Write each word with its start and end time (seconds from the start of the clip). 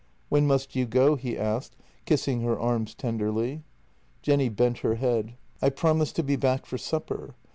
"When 0.29 0.47
must 0.47 0.75
you 0.75 0.87
go?" 0.87 1.15
he 1.15 1.37
asked, 1.37 1.75
kissing 2.05 2.41
her 2.41 2.59
arms 2.59 2.95
tenderly. 2.95 3.61
Jenny 4.23 4.49
bent 4.49 4.79
her 4.79 4.95
head:" 4.95 5.35
I 5.61 5.69
promised 5.69 6.15
to 6.15 6.23
be 6.23 6.35
back 6.37 6.65
for 6.65 6.79
supper. 6.79 7.35